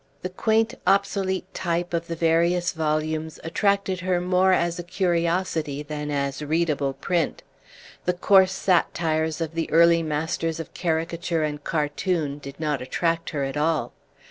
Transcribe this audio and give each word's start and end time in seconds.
The 0.23 0.29
quaint, 0.29 0.73
obsolete 0.87 1.53
type 1.53 1.93
of 1.93 2.07
the 2.07 2.15
various 2.15 2.71
volumes 2.71 3.39
attracted 3.43 3.99
her 3.99 4.19
more 4.19 4.51
as 4.51 4.79
a 4.79 4.83
curiosity 4.83 5.83
than 5.83 6.09
as 6.09 6.41
readable 6.41 6.93
print; 6.93 7.43
the 8.05 8.13
coarse 8.13 8.51
satires 8.51 9.41
of 9.41 9.53
the 9.53 9.69
early 9.71 10.01
masters 10.01 10.59
of 10.59 10.73
caricature 10.73 11.43
and 11.43 11.63
cartoon 11.63 12.39
did 12.39 12.59
not 12.59 12.81
attract 12.81 13.29
her 13.29 13.43
at 13.43 13.57
all. 13.57 13.93